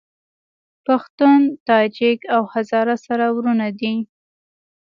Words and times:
پښتون، 0.85 1.39
تاجک 1.67 2.19
او 2.35 2.41
هزاره 2.53 2.95
سره 3.05 3.25
وروڼه 3.35 3.67
دي 3.79 3.93